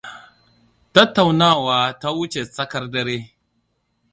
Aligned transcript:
Tattaunawa 0.93 1.77
ta 1.99 2.07
wuce 2.15 2.41
tsakar 2.53 2.85
dare. 2.93 3.17